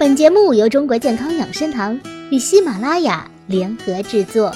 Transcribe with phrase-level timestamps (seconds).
[0.00, 2.00] 本节目由中国健康养生堂
[2.30, 4.50] 与喜马拉雅联合制作。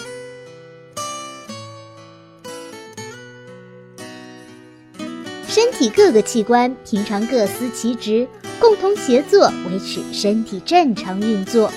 [5.47, 8.27] 身体各个器官平常各司其职，
[8.59, 11.71] 共同协作维持身体正常运作。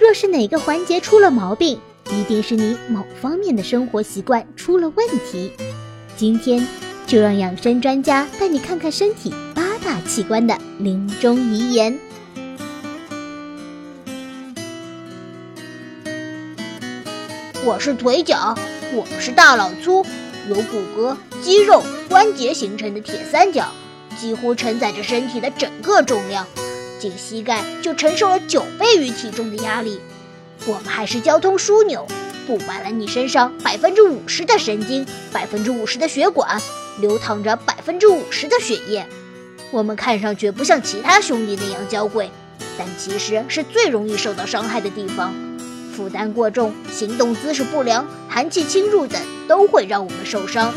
[0.00, 1.78] 若是哪个环节出了毛病，
[2.10, 5.52] 一定是你某方面的生活习惯出了问题。
[6.16, 6.66] 今天
[7.06, 11.96] 就让养生专家带你看看身体八大器官的临终遗言。
[17.66, 18.54] 我是腿脚，
[18.94, 20.06] 我们是大老粗，
[20.48, 23.66] 由骨骼、肌肉、关节形成的铁三角，
[24.16, 26.46] 几乎承载着身体的整个重量，
[27.00, 30.00] 仅膝盖就承受了九倍于体重的压力。
[30.64, 32.06] 我们还是交通枢纽，
[32.46, 36.62] 布满了你身上百分之五十的神经，百分之五十的血管，
[37.00, 39.04] 流淌着百分之五十的血液。
[39.72, 42.30] 我们看上去不像其他兄弟那样娇贵，
[42.78, 45.34] 但其实是最容易受到伤害的地方。
[45.96, 50.74] 负担过重、行动姿势不良、寒气侵入等都会让我们受伤。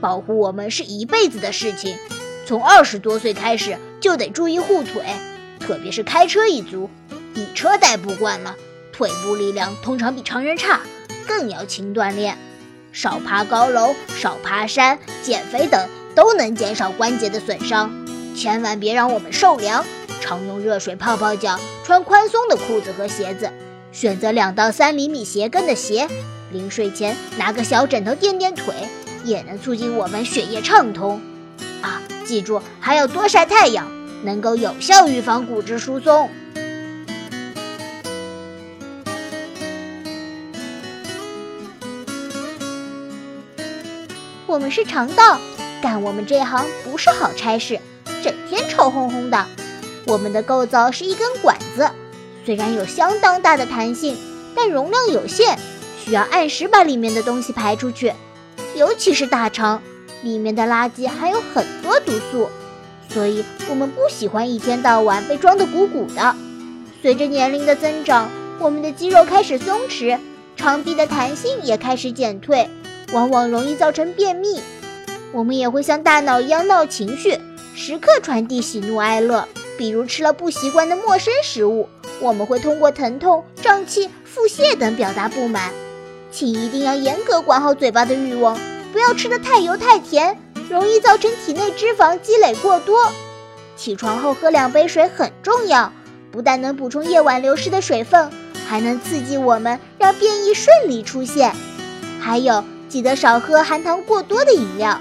[0.00, 1.96] 保护我们是一辈子的事情，
[2.46, 5.02] 从二十多岁开始就得注意护腿，
[5.58, 6.88] 特别是开车一族，
[7.34, 8.54] 以车代步惯了。
[8.92, 10.80] 腿部力量通常比常人差，
[11.26, 12.38] 更要勤锻炼，
[12.92, 17.90] 少爬高楼、少爬山、减肥等都能减少关节的损伤。
[18.36, 19.84] 千万别让我们受凉，
[20.20, 23.50] 常用热水泡泡脚，穿宽松的裤子和鞋子，
[23.96, 26.06] 选择两到三厘米鞋跟的鞋。
[26.52, 28.74] 临睡前拿个小枕头垫垫腿，
[29.24, 31.18] 也能促进我们血液畅通。
[31.80, 33.90] 啊，记住还要多晒太阳，
[34.22, 36.28] 能够有效预防骨质疏松。
[44.46, 45.40] 我们是肠道，
[45.80, 47.80] 干我们这行不是好差事，
[48.22, 49.46] 整天臭烘烘的。
[50.06, 51.90] 我们的构造是一根管子，
[52.46, 54.16] 虽然有相当大的弹性，
[54.54, 55.58] 但容量有限，
[55.98, 58.12] 需要按时把里面的东西排出去。
[58.76, 59.82] 尤其是大肠，
[60.22, 62.48] 里面的垃圾含有很多毒素，
[63.08, 66.36] 所以我们不喜欢一天到晚被装得鼓鼓的。
[67.02, 68.30] 随着年龄的增长，
[68.60, 70.16] 我们的肌肉开始松弛，
[70.56, 72.70] 肠壁的弹性也开始减退。
[73.12, 74.60] 往往容易造成便秘，
[75.32, 77.40] 我们也会像大脑一样闹情绪，
[77.74, 79.48] 时刻传递喜怒哀乐。
[79.78, 81.86] 比如吃了不习惯的陌生食物，
[82.20, 85.72] 我们会通过疼痛、胀气、腹泻等表达不满。
[86.30, 88.58] 请一定要严格管好嘴巴的欲望，
[88.92, 90.38] 不要吃得太油太甜，
[90.68, 93.10] 容易造成体内脂肪积累过多。
[93.76, 95.92] 起床后喝两杯水很重要，
[96.30, 98.30] 不但能补充夜晚流失的水分，
[98.66, 101.54] 还能刺激我们让便意顺利出现。
[102.20, 102.64] 还有。
[102.88, 105.00] 记得少喝含糖过多的饮料，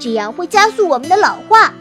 [0.00, 1.74] 这样会加速我们的老化。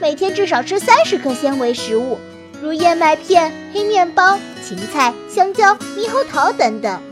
[0.00, 2.18] 每天至少吃三十克纤维食物，
[2.62, 7.02] 如燕麦片、黑面包、芹菜、香蕉、猕猴桃等等。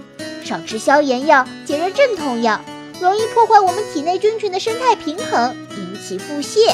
[0.44, 2.64] 少吃消炎药、解热镇痛药，
[3.00, 6.72] 容易破坏我们体内菌群的生态平衡，引起腹泻。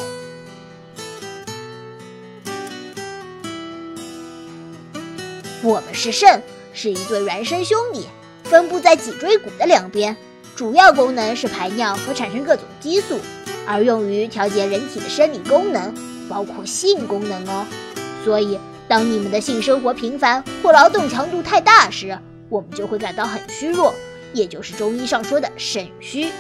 [5.63, 6.43] 我们是肾，
[6.75, 8.07] 是一对孪生兄弟，
[8.45, 10.15] 分布在脊椎骨的两边。
[10.55, 13.19] 主要功能是排尿和产生各种激素，
[13.67, 15.95] 而用于调节人体的生理功能，
[16.29, 17.67] 包括性功能哦。
[18.27, 23.95] 所以，当你们的性生活频繁或劳动强度太大时，我们就会感到很虚弱，
[24.33, 26.33] 也就是中医上说的肾虚。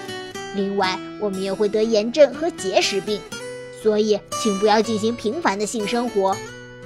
[0.56, 3.20] 另外，我们也会得炎症和结石病。
[3.80, 6.36] 所以，请不要进行频繁的性生活。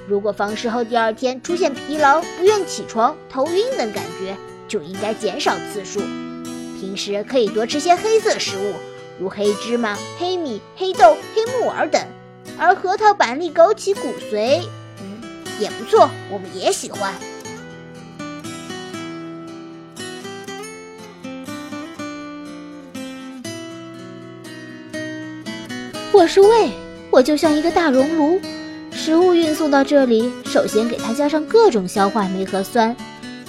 [0.07, 5.99] 如果房事后第二天出现疲劳、不愿起床、头晕等感觉，就应该减少次数。
[6.79, 8.75] 平时可以多吃些黑色食物，
[9.19, 11.99] 如黑芝麻、黑米、黑豆、黑木耳等，
[12.59, 14.61] 而核桃、板栗、枸杞、骨髓，
[15.61, 17.13] 也不错，我们也喜欢。
[26.11, 26.71] 我是胃，
[27.11, 28.41] 我就像一个大熔炉，
[28.91, 32.95] 食物运送到这里，首先给它加上各种消化酶和酸，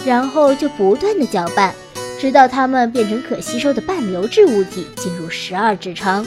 [0.05, 1.75] 然后就不断的搅拌。
[2.21, 6.25] 直到它们变成可吸收的半流质物体，进入十二指肠。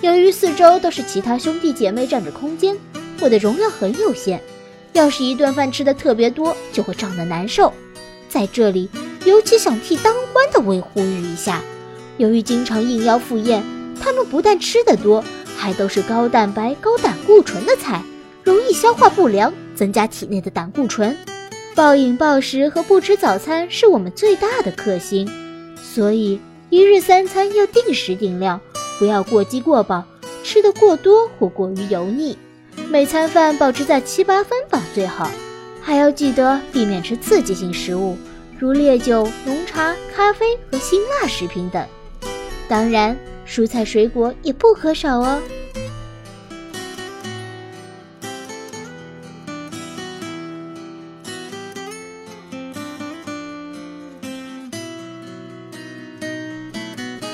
[0.00, 2.74] 由于四周都是其他兄弟姐妹占着空间，
[3.20, 4.40] 我的容量很有限。
[4.92, 7.72] 要是一顿饭吃的特别多，就会胀得难受。
[8.28, 8.88] 在这里，
[9.24, 11.62] 尤其想替当官的胃呼吁一下：
[12.16, 13.62] 由于经常应邀赴宴，
[14.00, 15.24] 他们不但吃得多，
[15.56, 18.02] 还都是高蛋白、高胆固醇的菜，
[18.44, 21.16] 容易消化不良，增加体内的胆固醇。
[21.74, 25.28] 暴饮暴食和不吃早餐是我们最大的克星，
[25.76, 28.60] 所以一日三餐要定时定量，
[28.98, 30.04] 不要过饥过饱，
[30.42, 32.36] 吃得过多或过于油腻。
[32.90, 35.30] 每餐饭保持在七八分饱最好。
[35.82, 38.16] 还要记得避免吃刺激性食物，
[38.58, 41.84] 如烈酒、浓茶、咖啡和辛辣食品等。
[42.68, 45.40] 当然，蔬菜水果也不可少哦。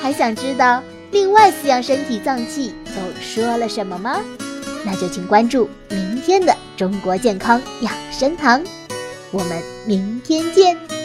[0.00, 0.80] 还想知道
[1.10, 4.20] 另外四样身体脏器都说了什么吗？
[4.86, 8.62] 那就请关注明天的中国健康养生堂，
[9.32, 10.95] 我们明天见。